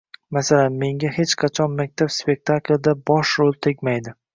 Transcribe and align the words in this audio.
Masalan, 0.37 0.79
“Menga 0.83 1.11
hech 1.19 1.35
qachon 1.45 1.77
maktab 1.83 2.13
spektaklida 2.19 2.99
bosh 3.13 3.41
rol 3.45 3.59
tegmaydi” 3.69 4.23